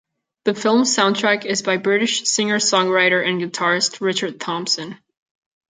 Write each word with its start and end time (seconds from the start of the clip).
The 0.45 0.55
film's 0.55 0.89
soundtrack 0.89 1.45
is 1.45 1.61
by 1.61 1.77
British 1.77 2.23
singer-songwriter 2.23 3.23
and 3.23 3.39
guitarist 3.39 4.01
Richard 4.01 4.39
Thompson. 4.39 4.97